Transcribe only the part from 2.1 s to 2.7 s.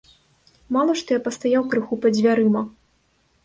дзвярыма.